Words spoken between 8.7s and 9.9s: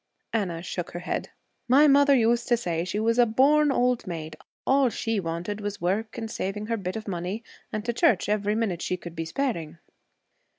she could be sparing.'